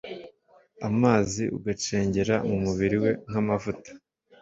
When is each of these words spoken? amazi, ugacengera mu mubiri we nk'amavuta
amazi, 0.89 1.43
ugacengera 1.57 2.35
mu 2.49 2.57
mubiri 2.63 2.97
we 3.03 3.11
nk'amavuta 3.27 3.89